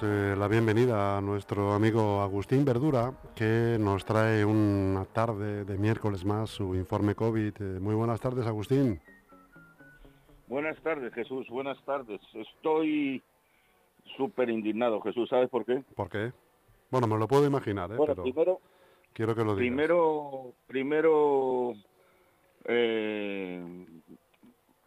[0.00, 5.78] Damos eh, la bienvenida a nuestro amigo Agustín Verdura, que nos trae una tarde de
[5.78, 7.54] miércoles más su informe COVID.
[7.60, 9.00] Eh, muy buenas tardes, Agustín.
[10.46, 11.48] Buenas tardes, Jesús.
[11.48, 12.20] Buenas tardes.
[12.34, 13.22] Estoy
[14.16, 15.28] súper indignado, Jesús.
[15.28, 15.82] ¿Sabes por qué?
[15.94, 16.32] ¿Por qué?
[16.90, 17.96] Bueno, me lo puedo imaginar, ¿eh?
[17.96, 18.60] Bueno, primero,
[19.12, 19.58] quiero que lo digas.
[19.58, 21.74] Primero, primero
[22.64, 23.86] eh,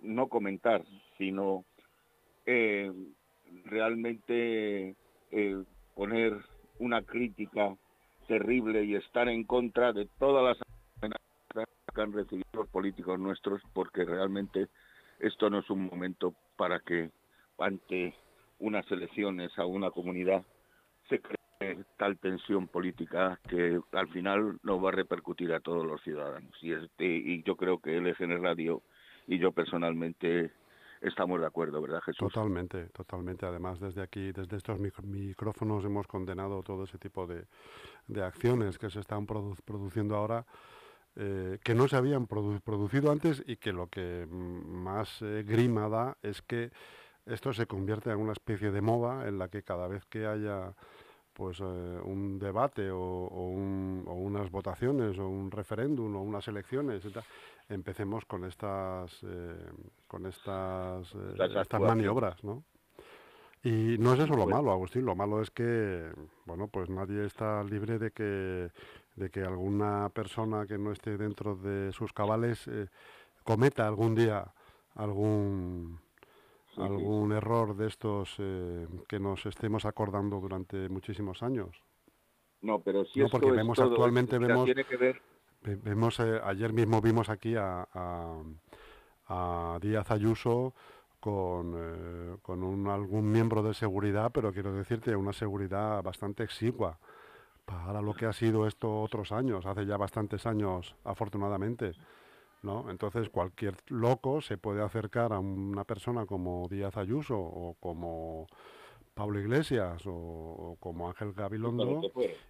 [0.01, 0.83] no comentar,
[1.17, 1.65] sino
[3.65, 4.95] realmente
[5.35, 5.63] eh,
[5.95, 6.37] poner
[6.79, 7.75] una crítica
[8.27, 10.67] terrible y estar en contra de todas las
[11.01, 14.67] amenazas que han recibido los políticos nuestros, porque realmente
[15.19, 17.09] esto no es un momento para que
[17.57, 18.13] ante
[18.59, 20.43] unas elecciones a una comunidad
[21.09, 26.01] se cree tal tensión política que al final nos va a repercutir a todos los
[26.03, 26.55] ciudadanos.
[26.61, 28.81] Y, este, y yo creo que LGN Radio
[29.27, 30.51] y yo personalmente
[31.03, 32.31] estamos de acuerdo, ¿verdad, Jesús?
[32.31, 33.45] Totalmente, totalmente.
[33.45, 37.45] Además, desde aquí, desde estos micrófonos hemos condenado todo ese tipo de,
[38.23, 40.45] acciones que se están produciendo ahora.
[41.15, 46.17] Eh, que no se habían producido antes y que lo que más eh, grima da
[46.23, 46.71] es que
[47.27, 50.73] esto se convierte en una especie de moda en la que cada vez que haya
[51.33, 57.03] pues eh, un debate o, unas votaciones o un referéndum o unas elecciones
[57.69, 59.69] empecemos con estas eh,
[60.07, 62.63] con estas eh, estas maniobras no
[63.63, 66.11] y no es eso lo malo Agustín lo malo es que
[66.45, 68.69] bueno pues nadie está libre de que
[69.15, 72.69] de que alguna persona que no esté dentro de sus cabales
[73.43, 74.53] cometa algún día
[74.95, 75.99] algún
[76.77, 81.83] algún error de estos eh, que nos estemos acordando durante muchísimos años.
[82.61, 85.19] No, pero si no, porque vemos actualmente vemos que
[85.63, 87.87] vemos eh, ayer mismo vimos aquí a,
[89.27, 90.73] a, Díaz Ayuso
[91.19, 96.99] con, eh, con algún miembro de seguridad, pero quiero decirte una seguridad bastante exigua
[97.65, 101.93] para lo que ha sido esto otros años, hace ya bastantes años afortunadamente.
[102.61, 102.89] ¿no?
[102.89, 108.47] Entonces cualquier loco se puede acercar a una persona como Díaz Ayuso o como
[109.13, 112.01] Pablo Iglesias o, como Ángel Gabilondo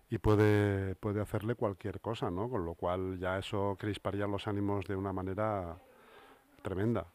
[0.10, 2.50] y puede, puede hacerle cualquier cosa, ¿no?
[2.50, 5.78] Con lo cual ya eso crisparía los ánimos de una manera
[6.62, 7.06] tremenda.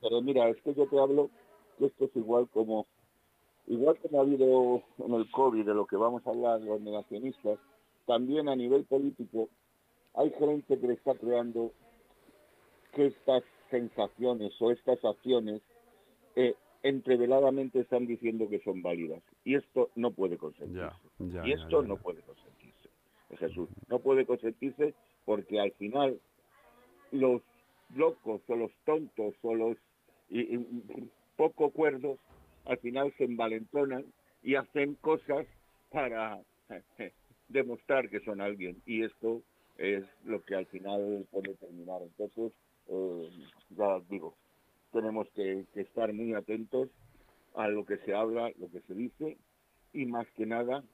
[0.00, 1.30] Pero mira, es que yo te hablo
[1.78, 2.86] que esto es igual como
[3.66, 7.58] igual como ha habido en el COVID de lo que vamos a hablar los negacionistas,
[8.06, 9.48] también a nivel político
[10.14, 11.72] hay gente que le está creando
[12.92, 15.62] que estas sensaciones o estas acciones
[16.34, 19.22] eh, entreveladamente están diciendo que son válidas.
[19.44, 20.96] Y esto no puede consentirse.
[21.18, 22.88] y esto no puede consentirse.
[23.38, 26.18] Jesús, no puede consentirse porque al final
[27.12, 27.42] los
[27.94, 29.76] locos o los tontos o los
[31.36, 32.18] poco cuerdos
[32.66, 34.04] al final se envalentonan
[34.42, 35.46] y hacen cosas
[35.90, 36.40] para
[37.48, 38.80] demostrar que son alguien.
[38.86, 39.42] Y esto
[39.76, 42.02] es lo que al final puede terminar.
[42.02, 42.52] Entonces,
[42.88, 43.30] eh,
[43.70, 44.36] ya digo,
[44.92, 46.88] tenemos que, estar muy atentos
[47.54, 49.38] a lo que se habla, lo que se dice
[49.92, 50.84] y más que nada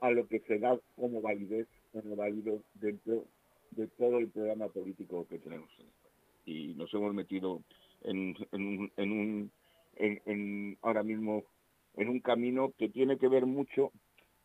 [0.00, 3.24] a lo que se da como validez, como válido dentro
[3.72, 5.70] de todo el programa político que tenemos
[6.46, 7.62] Y nos hemos metido
[8.02, 9.52] en, en, un,
[9.96, 11.44] en, ahora mismo
[11.96, 13.92] en un camino que tiene que ver mucho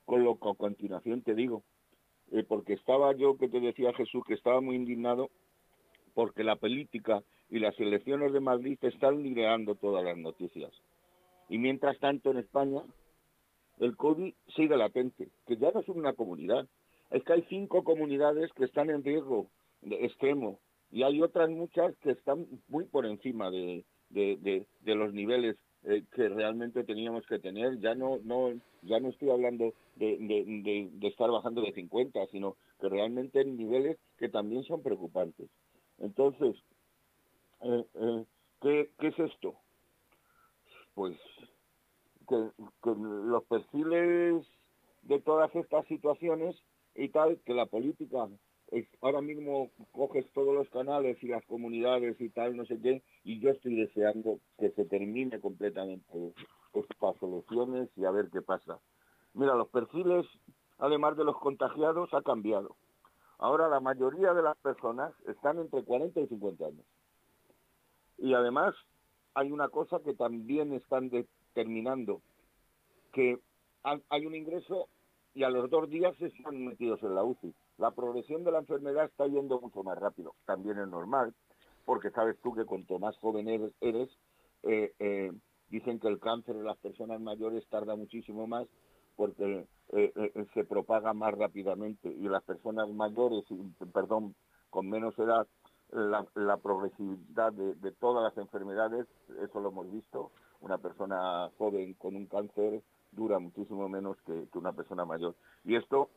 [0.06, 1.64] con lo que a continuación te digo.
[2.32, 5.30] Eh, porque estaba yo, que te decía Jesús, que estaba muy indignado
[6.14, 7.24] porque la política
[7.54, 10.72] y las elecciones de Madrid están liderando todas las noticias.
[11.50, 12.82] Y mientras tanto en España
[13.80, 16.68] el COVID sigue latente, que ya no es una comunidad,
[17.12, 19.52] es que hay cinco comunidades que están en riesgo
[19.84, 20.60] de extremo
[20.92, 23.86] y hay otras muchas que están muy por encima de,
[24.84, 27.80] los niveles eh, que realmente teníamos que tener.
[27.82, 28.50] Ya no, no,
[28.82, 34.30] ya no estoy hablando de, estar bajando de 50, sino que realmente en niveles que
[34.30, 35.52] también son preocupantes.
[36.00, 36.56] Entonces,
[37.64, 38.26] eh, eh,
[38.62, 39.56] ¿qué, es esto?
[40.94, 41.18] Pues
[42.28, 42.52] que,
[42.84, 44.46] los perfiles
[45.04, 46.56] de todas estas situaciones
[46.96, 48.28] y tal, que la política
[48.68, 53.02] es, ahora mismo coges todos los canales y las comunidades y tal, no sé qué,
[53.24, 56.34] y yo estoy deseando que se termine completamente
[56.74, 58.80] estas soluciones y a ver qué pasa.
[59.34, 60.26] Mira, los perfiles,
[60.80, 62.76] además de los contagiados, ha cambiado.
[63.38, 66.86] Ahora la mayoría de las personas están entre 40 y 50 años.
[68.18, 68.76] Y además
[69.34, 72.22] hay una cosa que también están determinando,
[73.12, 73.40] que
[73.84, 74.88] hay un ingreso
[75.34, 77.54] y a los dos días están metidos en la UCI.
[77.78, 80.36] La progresión de la enfermedad está yendo mucho más rápido.
[80.46, 81.34] También es normal,
[81.86, 83.48] porque sabes tú que cuanto más joven
[83.82, 84.10] eres,
[84.64, 85.32] eh, eh,
[85.74, 88.68] Dicen que el cáncer de las personas mayores tarda muchísimo más
[89.16, 93.44] porque eh, eh, se propaga más rápidamente y las personas mayores,
[93.92, 94.36] perdón,
[94.70, 95.48] con menos edad,
[95.94, 99.08] la, progresividad de, todas las enfermedades,
[99.42, 100.32] eso lo hemos visto,
[100.62, 102.82] una persona joven con un cáncer
[103.12, 105.36] dura muchísimo menos que, una persona mayor.
[105.64, 106.10] Y esto,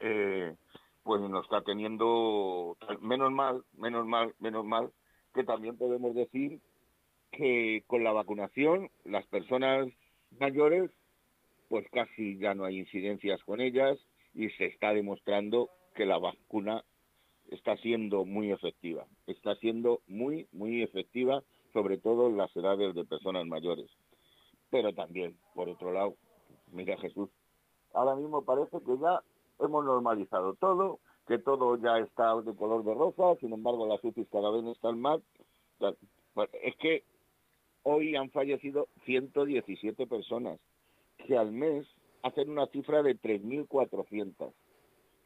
[0.00, 0.54] eh,
[1.02, 4.90] pues nos está teniendo, menos mal, menos mal, menos mal,
[5.34, 6.60] que también podemos decir
[7.30, 9.88] que con la vacunación las personas
[10.38, 10.90] mayores,
[11.68, 13.98] pues casi ya no hay incidencias con ellas
[14.34, 16.84] y se está demostrando que la vacuna
[17.48, 21.42] está siendo muy efectiva, está siendo muy, muy efectiva,
[21.72, 23.90] sobre todo en las edades de personas mayores.
[24.70, 26.14] Pero también, por otro lado,
[26.72, 27.30] mira Jesús,
[27.94, 29.22] ahora mismo parece que ya
[29.60, 34.28] hemos normalizado todo, que todo ya está de color de rosa, sin embargo las UCIs
[34.30, 35.20] cada vez están más.
[36.62, 37.04] Es que
[37.82, 40.60] hoy han fallecido 117 personas,
[41.26, 41.86] que al mes
[42.22, 44.52] hacen una cifra de 3.400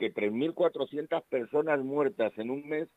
[0.02, 2.88] que 3.400 personas muertas en un mes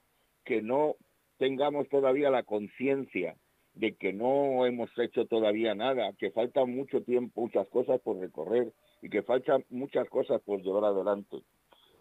[0.43, 0.95] que no
[1.37, 3.35] tengamos todavía la conciencia
[3.75, 8.73] de que no hemos hecho todavía nada, que falta mucho tiempo, muchas cosas por recorrer
[9.03, 11.43] y que faltan muchas cosas por llevar adelante.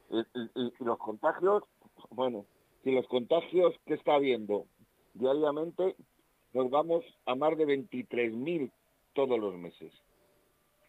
[0.09, 1.65] Y, los contagios,
[2.09, 2.47] bueno,
[2.83, 4.65] si los contagios que está habiendo
[5.13, 5.97] diariamente,
[6.55, 8.71] nos vamos a más de 23.000
[9.13, 9.93] todos los meses.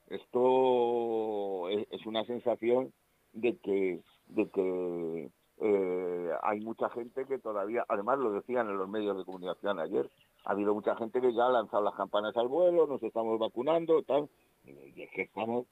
[0.08, 2.94] Esto es una sensación
[3.36, 5.30] de que, de que
[5.62, 10.10] eh, hay mucha gente que todavía, además lo decían en los medios de comunicación ayer,
[10.46, 14.02] ha habido mucha gente que ya ha lanzado las campanas al vuelo, nos estamos vacunando,
[14.04, 14.30] tal,
[14.66, 15.66] es que estamos,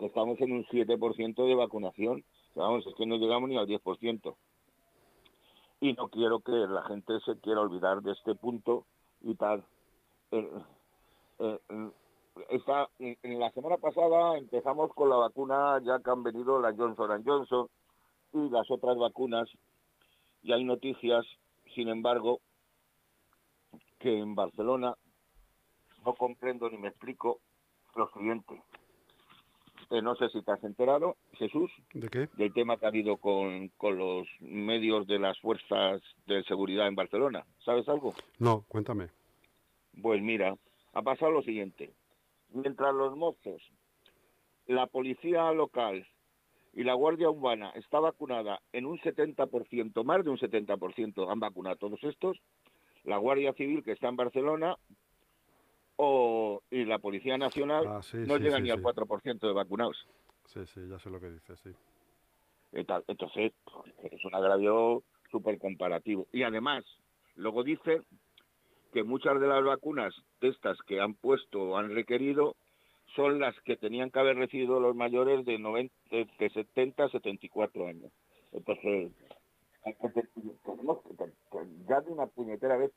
[0.00, 2.24] estamos en un 7% de vacunación,
[2.54, 4.34] vamos, es que no llegamos ni al 10%.
[5.82, 8.84] Y no quiero que la gente se quiera olvidar de este punto
[9.22, 9.64] y tal.
[10.30, 10.50] Eh,
[11.38, 11.58] eh,
[12.98, 17.68] en la semana pasada empezamos con la vacuna, ya que han venido la Johnson Johnson
[18.32, 19.48] y las otras vacunas,
[20.42, 21.26] y hay noticias,
[21.74, 22.40] sin embargo,
[23.98, 24.94] que en Barcelona
[26.04, 27.40] no comprendo ni me explico
[27.94, 28.62] lo siguiente.
[29.90, 32.28] Eh, no sé si te has enterado, Jesús, ¿De qué?
[32.36, 36.94] del tema que ha habido con, con los medios de las fuerzas de seguridad en
[36.94, 37.44] Barcelona.
[37.64, 38.14] ¿Sabes algo?
[38.38, 39.08] No, cuéntame.
[40.00, 40.56] Pues mira,
[40.92, 41.92] ha pasado lo siguiente
[42.52, 43.62] mientras los mozos,
[44.66, 46.06] la policía local
[46.72, 51.74] y la Guardia Urbana está vacunada en un 70%, más de un 70% han vacunado
[51.74, 52.38] a todos estos,
[53.04, 54.76] la Guardia Civil que está en Barcelona
[55.96, 60.06] o, y la Policía Nacional ah, no llegan ni al 4% de vacunados.
[60.46, 61.70] Sí, sí, ya sé lo que dices, sí.
[62.72, 63.52] Entonces,
[64.02, 66.26] es un agravio súper comparativo.
[66.32, 66.84] Y además,
[67.34, 68.02] luego dice
[68.92, 72.56] que muchas de las vacunas de estas que han puesto o han requerido
[73.14, 77.86] son las que tenían que haber recibido los mayores de, 90, de 70 a 74
[77.86, 78.12] años.
[78.52, 79.12] Entonces,
[81.88, 82.92] ya de una puñetera vez,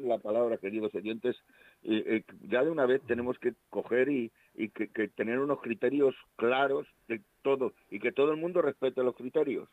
[0.00, 1.36] la palabra, queridos oyentes,
[1.82, 4.30] ya de una vez tenemos que coger y,
[4.70, 9.68] que, tener unos criterios claros de todo y que todo el mundo respete los criterios.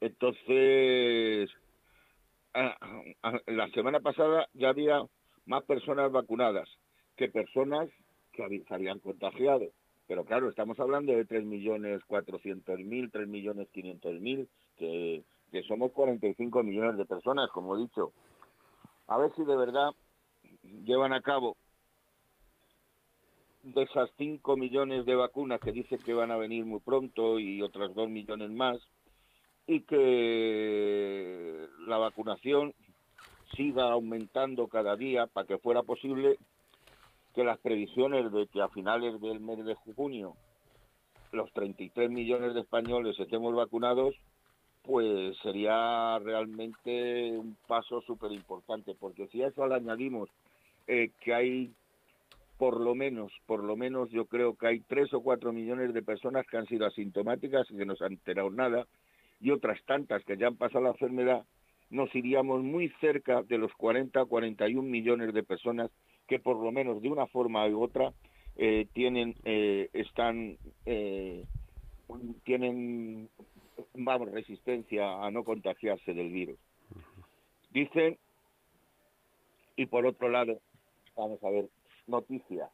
[0.00, 1.50] Entonces,
[2.54, 5.02] la semana pasada ya había
[5.46, 6.68] más personas vacunadas
[7.16, 7.88] que personas
[8.32, 9.66] que se habían contagiado.
[10.06, 17.76] Pero claro, estamos hablando de 3.400.000, 3.500.000, que, que somos 45 millones de personas, como
[17.76, 18.12] he dicho.
[19.06, 19.90] A ver si de verdad
[20.84, 21.56] llevan a cabo
[23.62, 27.62] de esas 5 millones de vacunas que dicen que van a venir muy pronto y
[27.62, 28.78] otras 2 millones más,
[29.70, 32.74] y que la vacunación
[33.54, 36.38] siga aumentando cada día para que fuera posible
[37.36, 40.34] que las previsiones de que a finales del mes de junio
[41.30, 44.16] los 33 millones de españoles estemos vacunados,
[44.82, 50.28] pues sería realmente un paso súper importante, porque si a eso le añadimos
[50.88, 51.72] eh, que hay
[52.58, 56.02] por lo menos, por lo menos yo creo que hay 3 o 4 millones de
[56.02, 58.84] personas que han sido asintomáticas y que no se han enterado nada,
[59.40, 61.44] y otras tantas que ya han pasado la enfermedad,
[61.88, 65.90] nos iríamos muy cerca de los 40 o 41 millones de personas
[66.28, 68.12] que por lo menos de una forma u otra
[68.56, 70.56] eh, tienen, eh, están,
[70.86, 71.44] eh,
[72.44, 73.28] tienen,
[73.94, 76.58] vamos, resistencia a no contagiarse del virus.
[77.70, 78.18] Dicen,
[79.76, 80.60] y por otro lado,
[81.16, 81.68] vamos a ver,
[82.06, 82.70] noticias.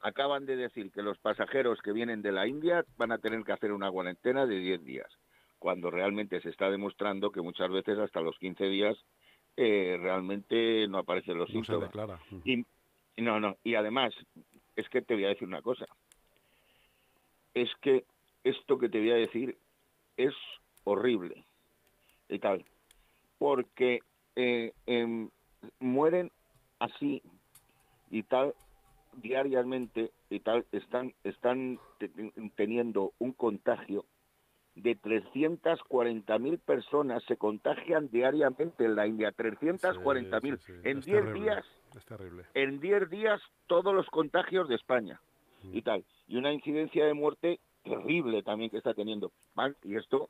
[0.00, 3.52] Acaban de decir que los pasajeros que vienen de la India van a tener que
[3.52, 5.18] hacer una cuarentena de 10 días
[5.66, 8.96] cuando realmente se está demostrando que muchas veces hasta los 15 días
[9.56, 11.80] eh, realmente no aparecen los no síntomas.
[11.80, 12.20] Se declara.
[12.44, 12.64] Y,
[13.20, 14.14] no, no, y además,
[14.76, 15.86] es que te voy a decir una cosa.
[17.52, 18.04] Es que
[18.44, 19.58] esto que te voy a decir
[20.16, 20.34] es
[20.84, 21.44] horrible
[22.28, 22.64] y tal,
[23.36, 23.98] porque
[24.36, 25.30] eh, em,
[25.80, 26.30] mueren
[26.78, 27.22] así
[28.12, 28.54] y tal
[29.14, 31.80] diariamente y tal están están
[32.54, 34.04] teniendo un contagio
[34.76, 41.64] de 340.000 personas se contagian diariamente en la India, 340.000 en 10 días.
[42.54, 45.20] En 10 días todos los contagios de España
[45.62, 46.04] y tal.
[46.28, 49.32] Y una incidencia de muerte terrible también que está teniendo.
[49.82, 50.28] Y esto,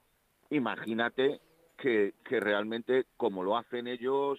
[0.50, 1.40] imagínate
[1.76, 4.38] que, que realmente como lo hacen ellos,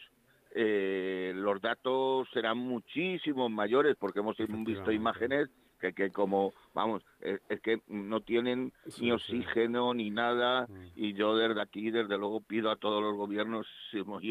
[0.56, 5.50] eh, los datos serán muchísimo mayores porque hemos visto imágenes
[5.80, 10.92] que, que como, vamos, es, que no tienen ni oxígeno ni nada mm.
[10.96, 14.22] y yo desde aquí, desde luego, pido a todos los gobiernos, si nos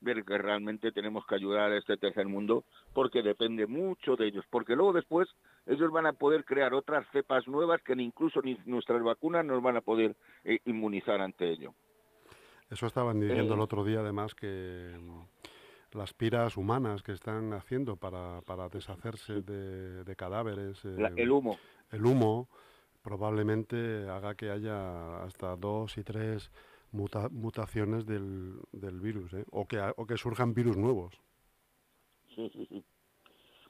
[0.00, 4.44] ver que realmente tenemos que ayudar a este tercer mundo porque depende mucho de ellos,
[4.50, 5.28] porque luego después
[5.66, 9.62] ellos van a poder crear otras cepas nuevas que ni incluso ni nuestras vacunas nos
[9.62, 11.74] van a poder eh, inmunizar ante ello.
[12.70, 13.62] Eso estaban diciendo el eh.
[13.62, 14.96] otro día además que
[15.92, 20.84] las piras humanas que están haciendo para, para deshacerse de, cadáveres.
[20.84, 21.58] Eh, el humo.
[21.90, 22.48] El humo
[23.02, 26.50] probablemente haga que haya hasta dos y tres
[26.92, 29.44] mutaciones del, del virus, ¿eh?
[29.50, 31.14] o, que, o que surjan virus nuevos.
[32.34, 32.84] Sí, sí, sí.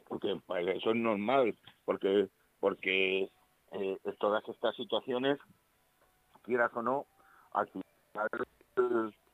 [0.09, 3.31] Porque pues, eso es normal, porque, porque
[3.73, 5.39] eh, todas estas situaciones,
[6.43, 7.07] quieras o no,
[7.53, 7.85] al final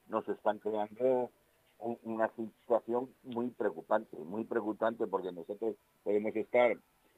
[0.08, 1.30] nos están creando
[1.78, 6.76] una situación muy preocupante, muy preocupante porque nosotros podemos estar,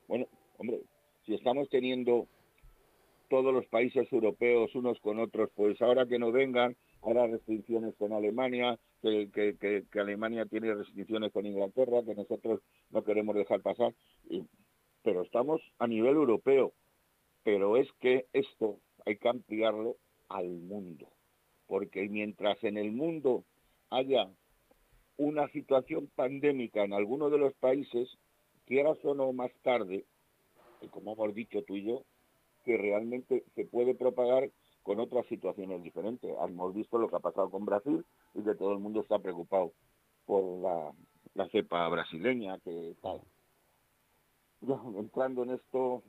[0.09, 0.27] bueno,
[0.59, 0.83] hombre,
[1.25, 2.27] si estamos teniendo
[3.29, 8.13] todos los países europeos unos con otros, pues ahora que no vengan, habrá restricciones con
[8.13, 12.61] Alemania, que, Alemania tiene restricciones con Inglaterra, que nosotros
[12.91, 13.95] no queremos dejar pasar,
[15.03, 16.73] pero estamos a nivel europeo,
[17.45, 19.97] pero es que esto hay que ampliarlo
[20.29, 21.09] al mundo,
[21.67, 23.45] porque mientras en el mundo
[23.91, 24.29] haya
[25.19, 28.09] una situación pandémica en alguno de los países,
[28.67, 30.07] quieras o no más tarde,
[30.81, 32.05] y como hemos dicho tú y yo,
[32.65, 34.51] que realmente se puede propagar
[34.83, 36.31] con otras situaciones diferentes.
[36.41, 39.73] Hemos visto lo que ha pasado con Brasil y que todo el mundo está preocupado
[40.25, 40.95] por
[41.35, 43.21] la, cepa brasileña que tal.
[44.97, 46.03] entrando en esto,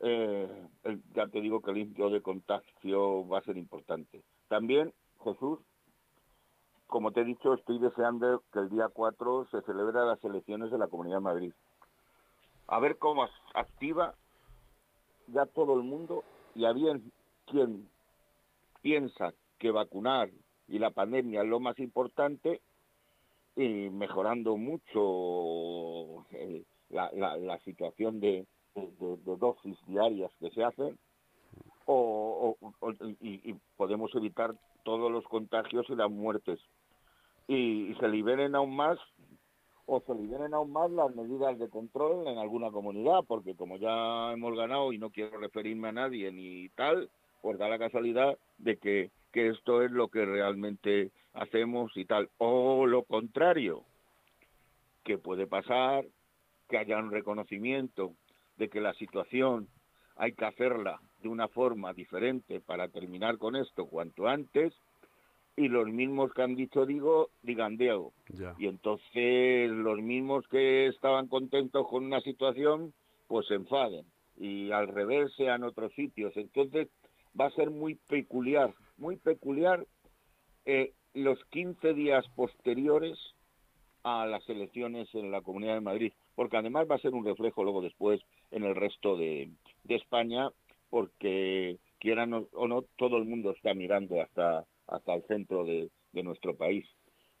[0.00, 0.48] eh,
[1.14, 4.22] ya te digo que el limpio de contagio va a ser importante.
[4.48, 4.92] También,
[5.22, 5.58] Jesús,
[6.92, 10.76] como te he dicho, estoy deseando que el día 4 se celebre las elecciones de
[10.76, 11.52] la Comunidad de Madrid.
[12.66, 14.14] A ver cómo activa
[15.28, 16.22] ya todo el mundo
[16.54, 17.00] y había
[17.46, 17.88] quien
[18.82, 20.28] piensa que vacunar
[20.68, 22.60] y la pandemia es lo más importante
[23.56, 28.46] y mejorando mucho eh, la, situación de,
[29.24, 30.98] dosis diarias que se hacen
[31.86, 32.54] o,
[33.22, 36.60] y, podemos evitar todos los contagios y las muertes
[37.48, 38.98] y se liberen aún más
[39.86, 44.32] o se liberen aún más las medidas de control en alguna comunidad, porque como ya
[44.32, 48.76] hemos ganado y no quiero referirme a nadie ni tal, pues da la casualidad de
[48.78, 52.30] que, que esto es lo que realmente hacemos y tal.
[52.38, 53.82] O lo contrario,
[55.02, 56.04] que puede pasar
[56.68, 58.14] que haya un reconocimiento
[58.56, 59.68] de que la situación
[60.16, 64.72] hay que hacerla de una forma diferente para terminar con esto cuanto antes
[65.56, 68.12] y los mismos que han dicho digo digan Diego.
[68.58, 72.92] Y entonces los mismos que estaban contentos con una situación
[73.26, 74.06] pues se enfaden.
[74.36, 76.36] Y al revés sean otros sitios.
[76.36, 76.88] Entonces
[77.38, 79.86] va a ser muy peculiar muy peculiar
[80.64, 83.18] eh, los 15 días posteriores
[84.04, 86.12] a las elecciones en la Comunidad de Madrid.
[86.34, 89.50] Porque además va a ser un reflejo luego después en el resto de,
[89.84, 90.50] de España
[90.88, 95.90] porque quieran o no todo el mundo está mirando hasta hasta el centro de,
[96.22, 96.86] nuestro país.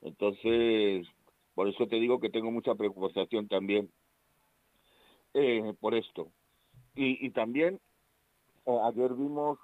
[0.00, 1.06] Entonces,
[1.54, 3.90] por eso te digo que tengo mucha preocupación también
[5.34, 6.28] eh, por esto.
[6.94, 7.78] Y, también
[8.66, 9.58] eh, ayer vimos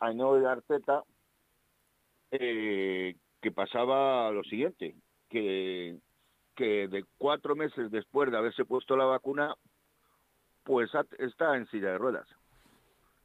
[0.00, 1.02] a Enoe Arteta
[2.30, 4.94] eh, que pasaba lo siguiente,
[5.28, 5.96] que,
[6.54, 9.54] que de cuatro meses después de haberse puesto la vacuna,
[10.64, 12.28] pues está en silla de ruedas,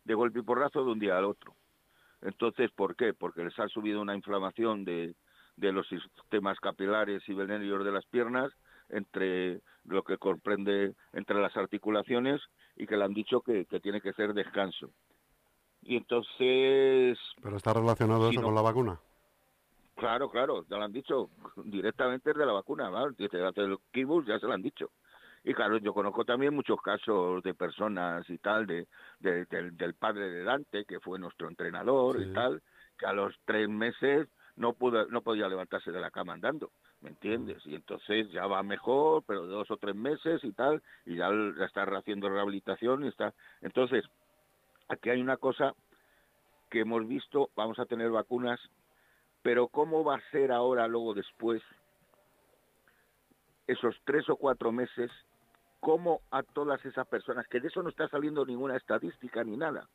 [0.06, 1.56] de golpe y porrazo de un día al otro.
[2.24, 3.14] Entonces, ¿por qué?
[3.14, 5.16] Porque les ha subido una inflamación de,
[5.58, 8.52] los sistemas capilares y venerios de las piernas,
[8.90, 12.42] entre lo que comprende entre las articulaciones
[12.76, 14.90] y que le han dicho que, tiene que ser descanso.
[15.82, 17.18] Y entonces...
[17.42, 19.00] ¿Pero está relacionado eso con la vacuna?
[19.96, 21.30] Claro, claro, ya lo han dicho
[21.66, 23.16] directamente de la vacuna, ¿vale?
[23.18, 24.92] Desde el kibus ya se lo han dicho.
[25.44, 28.88] Y claro, yo conozco también muchos casos de personas y tal, de,
[29.20, 32.62] del, padre de Dante, que fue nuestro entrenador y tal,
[32.98, 36.72] que a los tres meses no pudo, no podía levantarse de la cama andando,
[37.02, 37.66] ¿me entiendes?
[37.66, 41.30] Y entonces ya va mejor, pero dos o tres meses y tal, y ya,
[41.66, 43.34] está haciendo rehabilitación y está.
[43.62, 44.06] Entonces,
[44.88, 45.74] aquí hay una cosa
[46.70, 48.60] que hemos visto, vamos a tener vacunas,
[49.42, 51.62] pero ¿cómo va a ser ahora, luego después,
[53.68, 55.12] esos tres o cuatro meses,
[55.84, 59.90] cómo a todas esas personas, que de eso no está saliendo ninguna estadística ni nada,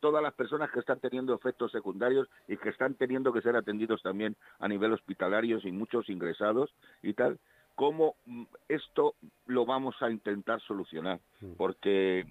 [0.00, 4.02] todas las personas que están teniendo efectos secundarios y que están teniendo que ser atendidos
[4.02, 7.38] también a nivel hospitalario y muchos ingresados y tal,
[7.74, 11.20] cómo mm, esto lo vamos a intentar solucionar.
[11.42, 11.52] Mm.
[11.58, 12.24] Porque,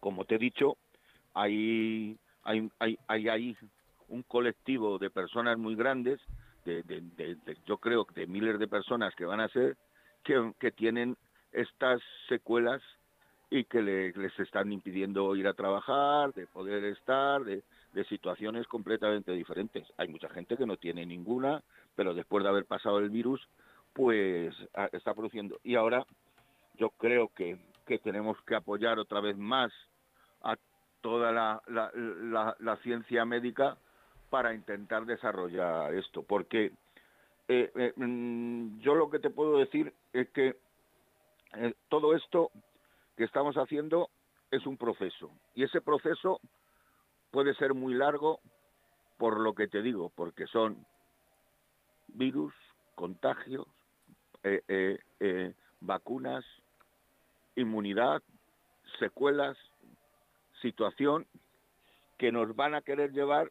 [0.00, 0.78] como te he dicho,
[1.34, 3.56] hay, hay, hay, hay
[4.08, 6.18] un colectivo de personas muy grandes,
[6.64, 6.82] de,
[7.66, 9.76] yo creo de miles de personas que van a ser,
[10.24, 11.18] que, que tienen
[11.52, 12.82] estas secuelas
[13.50, 17.62] y que les están impidiendo ir a trabajar, de poder estar, de,
[18.08, 19.86] situaciones completamente diferentes.
[19.98, 21.62] Hay mucha gente que no tiene ninguna,
[21.96, 23.46] pero después de haber pasado el virus,
[23.92, 24.54] pues
[24.92, 25.58] está produciendo.
[25.64, 26.06] Y ahora
[26.78, 29.72] yo creo que, que tenemos que apoyar otra vez más
[30.42, 30.56] a
[31.00, 33.76] toda la, la, ciencia médica
[34.30, 36.72] para intentar desarrollar esto, porque
[37.48, 40.56] eh, eh, mm, yo lo que te puedo decir es que
[41.56, 42.50] eh, todo esto
[43.16, 44.10] que estamos haciendo
[44.50, 45.30] es un proceso.
[45.54, 46.40] Y ese proceso
[47.30, 48.40] puede ser muy largo
[49.16, 50.86] por lo que te digo, porque son
[52.08, 52.54] virus,
[52.94, 53.66] contagios,
[54.42, 56.44] eh, eh, vacunas,
[57.54, 58.22] inmunidad,
[58.98, 59.56] secuelas,
[60.62, 61.26] situación
[62.16, 63.50] que nos van a querer llevar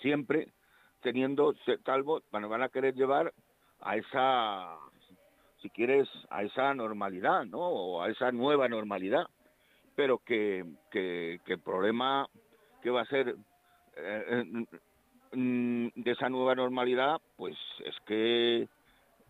[0.00, 0.52] siempre
[1.00, 3.32] teniendo salvo, nos van a querer llevar
[3.80, 4.78] a esa
[5.62, 7.60] si quieres, a esa normalidad, ¿no?
[7.60, 9.26] O a esa nueva normalidad.
[9.94, 12.28] Pero que, que, el problema
[12.82, 13.36] que va a ser
[13.96, 14.44] eh,
[15.32, 18.68] mm, de esa nueva normalidad, pues es que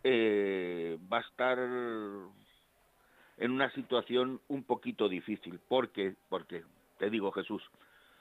[0.05, 5.61] eh, va a estar en una situación un poquito difícil.
[5.69, 6.65] porque Porque,
[6.99, 7.63] te digo Jesús,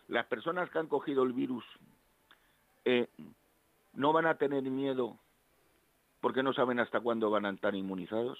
[0.07, 1.63] las personas que han cogido el virus
[2.85, 3.07] eh,
[3.93, 5.17] no van a tener miedo
[6.21, 8.39] porque no saben hasta cuándo van a estar inmunizados.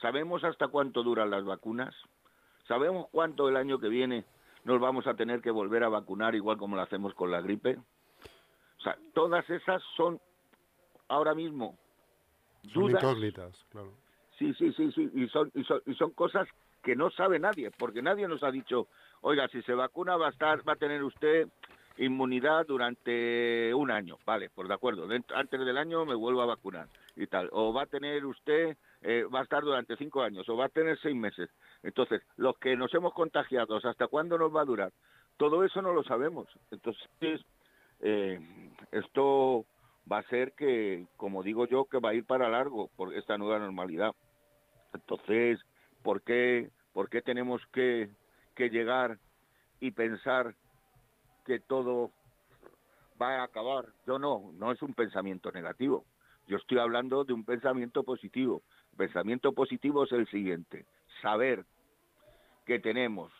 [0.00, 1.94] ¿Sabemos hasta cuánto duran las vacunas?
[2.68, 4.24] ¿Sabemos cuánto el año que viene
[4.64, 7.78] nos vamos a tener que volver a vacunar igual como lo hacemos con la gripe?
[8.78, 10.20] O sea, todas esas son
[11.08, 11.78] ahora mismo
[12.72, 13.92] son incógnitas, claro.
[14.38, 16.48] Sí, sí, sí, sí, y son, y son, y son cosas
[16.82, 18.88] que no sabe nadie, porque nadie nos ha dicho,
[19.20, 21.48] oiga, si se vacuna va a estar, va a tener usted
[21.96, 26.88] inmunidad durante un año, vale, por de acuerdo, antes del año me vuelvo a vacunar
[27.16, 30.56] y tal, o va a tener usted, eh, va a estar durante cinco años, o
[30.56, 31.48] va a tener seis meses.
[31.82, 34.92] Entonces, los que nos hemos contagiado, ¿hasta cuándo nos va a durar?
[35.36, 36.48] Todo eso no lo sabemos.
[36.70, 37.44] Entonces,
[38.00, 38.40] eh,
[38.90, 39.64] esto
[40.10, 43.38] va a ser que, como digo yo, que va a ir para largo por esta
[43.38, 44.12] nueva normalidad.
[44.92, 45.60] Entonces,
[46.02, 48.10] ¿por qué, por qué tenemos que,
[48.54, 49.18] que llegar
[49.80, 50.54] y pensar
[51.44, 52.10] que todo
[53.20, 53.86] va a acabar.
[54.06, 56.04] Yo no, no es un pensamiento negativo.
[56.46, 58.62] Yo estoy hablando de un pensamiento positivo.
[58.96, 60.86] Pensamiento positivo es el siguiente,
[61.22, 61.64] saber
[62.66, 63.32] que tenemos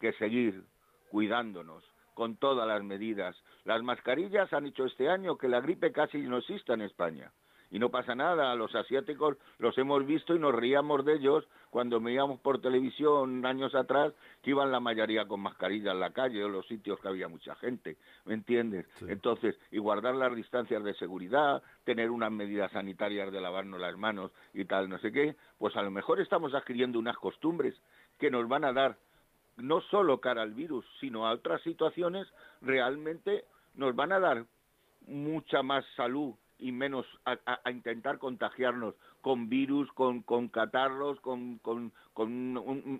[0.00, 0.64] que seguir
[1.10, 3.36] cuidándonos con todas las medidas.
[3.64, 7.32] Las mascarillas han hecho este año que la gripe casi no exista en España
[7.74, 8.54] y no pasa nada.
[8.54, 13.74] Los asiáticos los hemos visto y nos reíamos de ellos cuando veíamos por televisión años
[13.74, 17.26] atrás que iban la mayoría con mascarilla en la calle o los sitios que había
[17.26, 18.86] mucha gente, ¿me entiendes?
[19.08, 24.30] Entonces, y guardar las distancias de seguridad, tener unas medidas sanitarias de lavarnos las manos
[24.52, 27.74] y tal, no sé qué, pues a lo mejor estamos adquiriendo unas costumbres
[28.20, 28.96] que nos van a dar
[29.56, 32.28] no solo cara al virus, sino a otras situaciones,
[32.60, 34.44] realmente nos van a dar
[35.08, 36.34] mucha más salud
[36.64, 41.92] y menos a, intentar contagiarnos con virus, con, con catarros, con, con,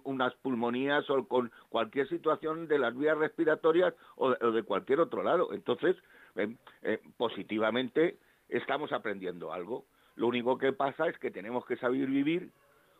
[0.04, 5.54] unas pulmonías o con cualquier situación de las vías respiratorias o de, cualquier otro lado.
[5.54, 5.96] Entonces,
[6.36, 8.18] eh, eh, positivamente
[8.50, 9.86] estamos aprendiendo algo.
[10.16, 12.50] Lo único que pasa es que tenemos que saber vivir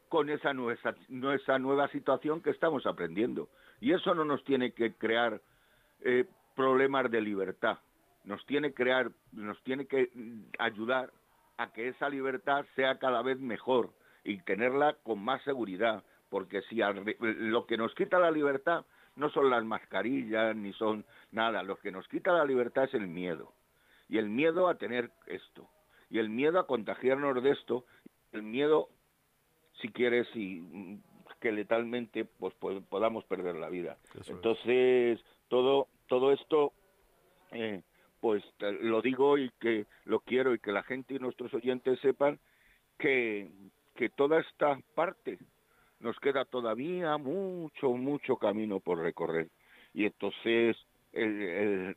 [0.09, 0.95] con esa nueva,
[1.35, 3.51] esa nueva situación que estamos aprendiendo.
[3.83, 5.43] Y eso no nos tiene que crear
[6.01, 6.25] eh,
[6.57, 7.77] problemas de libertad
[8.25, 10.11] nos tiene que crear, nos tiene que
[10.59, 11.13] ayudar
[11.57, 13.91] a que esa libertad sea cada vez mejor
[14.25, 16.81] y tenerla con más seguridad, porque si
[17.21, 18.85] lo que nos quita la libertad
[19.17, 23.07] no son las mascarillas ni son nada, lo que nos quita la libertad es el
[23.07, 23.53] miedo.
[24.09, 25.69] y el miedo a tener esto,
[26.11, 27.87] y el miedo a contagiarnos de esto,
[28.33, 28.91] el miedo,
[29.81, 31.03] si quieres, y mm,
[31.41, 33.97] que letalmente pues, podamos perder la vida.
[34.27, 36.73] Entonces, todo, todo esto,
[37.53, 37.83] eh,
[38.25, 38.43] pues
[38.81, 42.41] lo digo y que lo quiero y que la gente y nuestros oyentes sepan
[42.99, 43.51] que,
[43.95, 45.39] que toda esta parte
[46.01, 49.51] nos queda todavía mucho, mucho camino por recorrer.
[49.93, 50.75] Y entonces
[51.13, 51.95] ese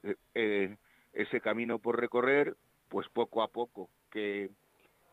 [1.42, 2.58] camino por recorrer,
[2.90, 4.50] pues poco a poco, que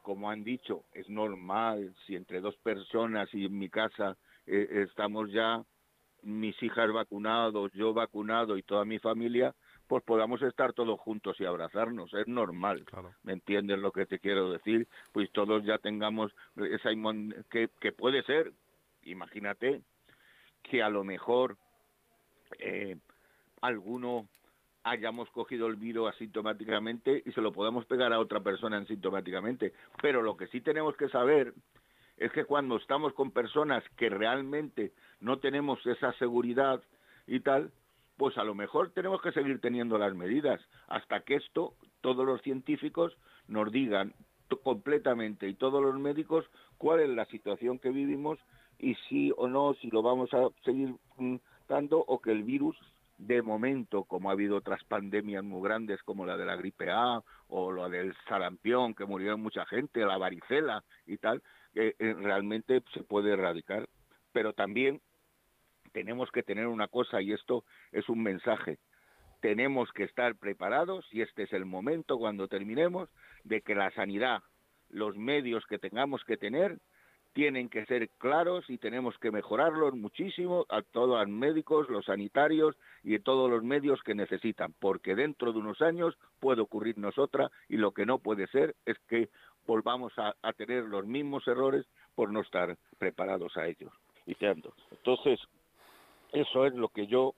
[0.02, 4.16] como han dicho, es normal si entre dos personas y en mi casa
[4.48, 5.62] eh, estamos ya
[6.24, 9.54] mis hijas vacunados, yo vacunado y toda mi familia,
[9.86, 12.84] pues podamos estar todos juntos y abrazarnos, es normal.
[13.22, 14.88] ¿Me entiendes lo que te quiero decir?
[15.12, 16.90] Pues todos ya tengamos esa
[17.50, 18.52] que, que puede ser,
[19.02, 19.82] imagínate,
[20.62, 21.56] que a lo mejor
[22.58, 22.96] eh,
[23.60, 24.26] alguno
[24.84, 29.72] hayamos cogido el virus asintomáticamente y se lo podamos pegar a otra persona asintomáticamente.
[30.02, 31.54] Pero lo que sí tenemos que saber
[32.16, 36.82] es que cuando estamos con personas que realmente no tenemos esa seguridad
[37.26, 37.72] y tal,
[38.16, 42.40] pues a lo mejor tenemos que seguir teniendo las medidas hasta que esto, todos los
[42.42, 43.16] científicos
[43.48, 44.14] nos digan
[44.62, 46.44] completamente y todos los médicos
[46.78, 48.38] cuál es la situación que vivimos
[48.78, 51.36] y si o no, si lo vamos a seguir mm,
[51.68, 52.76] dando o que el virus
[53.18, 57.22] de momento, como ha habido otras pandemias muy grandes como la de la gripe A
[57.48, 61.42] o la del sarampión, que murió mucha gente, la varicela y tal,
[61.74, 63.88] eh, realmente se puede erradicar.
[64.32, 65.00] Pero también
[65.94, 68.78] tenemos que tener una cosa, y esto es un mensaje,
[69.40, 73.08] tenemos que estar preparados, y este es el momento cuando terminemos,
[73.44, 74.42] de que la sanidad,
[74.90, 76.78] los medios que tengamos que tener,
[77.32, 82.76] tienen que ser claros y tenemos que mejorarlos muchísimo a todos los médicos, los sanitarios
[83.02, 87.76] y todos los medios que necesitan, porque dentro de unos años puede ocurrirnos otra y
[87.76, 89.28] lo que no puede ser es que
[89.66, 93.92] volvamos a, tener los mismos errores por no estar preparados a ellos.
[94.92, 95.40] Entonces,
[96.34, 97.34] eso es lo que yo,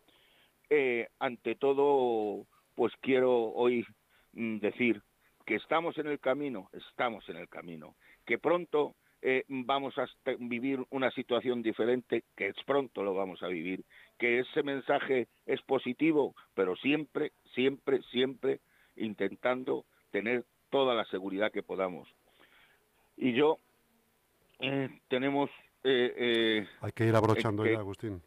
[0.70, 3.86] eh, ante todo, pues quiero hoy
[4.32, 5.02] mm, decir
[5.44, 10.06] que estamos en el camino, estamos en el camino, que pronto eh, vamos a
[10.38, 13.84] vivir una situación diferente, que es pronto lo vamos a vivir,
[14.18, 18.60] que ese mensaje es positivo, pero siempre, siempre, siempre
[18.96, 22.08] intentando tener toda la seguridad que podamos.
[23.16, 23.58] Y yo,
[24.60, 25.50] eh, tenemos...
[25.84, 28.20] Eh, Hay que ir abrochando ya, Agustín.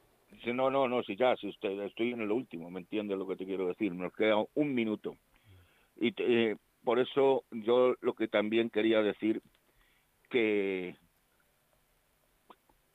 [0.48, 3.36] No, no, no, si ya, si usted, estoy en lo último, ¿me entiende lo que
[3.36, 3.94] te quiero decir?
[3.94, 5.16] Nos queda un minuto.
[5.98, 6.14] Y
[6.84, 9.42] por eso yo lo que también quería decir
[10.30, 10.96] que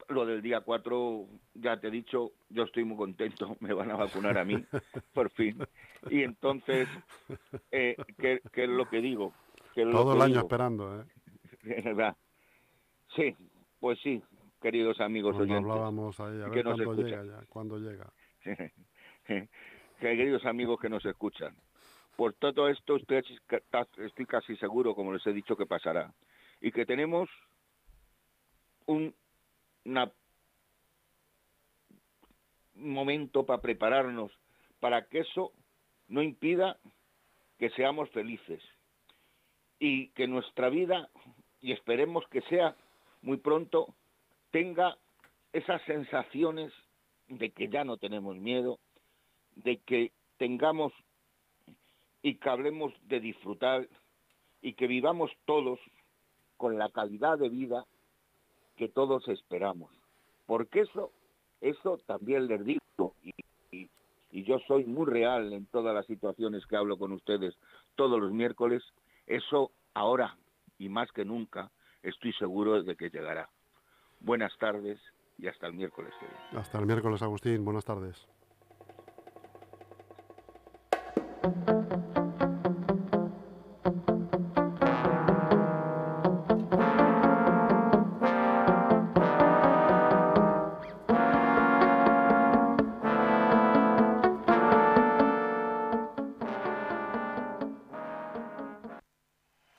[0.09, 3.96] lo del día 4, ya te he dicho, yo estoy muy contento, me van a
[3.96, 4.64] vacunar a mí,
[5.12, 5.59] por fin.
[6.11, 6.88] Y entonces,
[7.70, 9.33] eh, ¿qué, es lo que digo?
[9.74, 11.04] Todo el año esperando, ¿eh?
[11.85, 12.16] ¿Verdad?
[13.16, 13.35] Sí,
[13.80, 14.22] pues sí,
[14.64, 15.70] queridos amigos oyentes.
[15.70, 18.11] hablábamos ahí, a ver cuándo llega ya, cuándo llega.
[20.00, 21.55] queridos amigos que nos escuchan,
[22.16, 26.14] por todo esto estoy casi seguro, como les he dicho, que pasará
[26.62, 27.29] y que tenemos
[28.87, 29.14] un
[32.74, 34.33] momento para prepararnos
[34.81, 35.53] para que eso
[36.09, 36.79] no impida
[37.59, 38.62] que seamos felices
[39.79, 41.11] y que nuestra vida,
[41.61, 42.74] y esperemos que sea
[43.20, 43.94] muy pronto,
[44.54, 44.96] tenga
[45.52, 46.72] esas sensaciones
[47.26, 48.78] de que ya no tenemos miedo,
[49.56, 50.92] de que tengamos
[52.22, 53.88] y que hablemos de disfrutar
[54.62, 55.80] y que vivamos todos
[56.56, 57.84] con la calidad de vida
[58.76, 59.90] que todos esperamos.
[60.46, 61.10] Porque eso,
[61.60, 63.16] eso también les digo,
[63.72, 63.88] y,
[64.30, 67.56] yo soy muy real en todas las situaciones que hablo con ustedes
[67.96, 68.84] todos los miércoles,
[69.26, 70.36] eso ahora
[70.78, 71.72] y más que nunca
[72.04, 73.50] estoy seguro de que llegará.
[74.24, 74.98] Buenas tardes
[75.37, 76.14] y hasta el miércoles.
[76.56, 77.62] Hasta el miércoles, Agustín.
[77.62, 78.26] Buenas tardes.